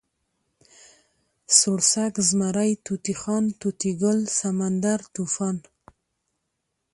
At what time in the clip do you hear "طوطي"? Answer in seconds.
3.61-3.91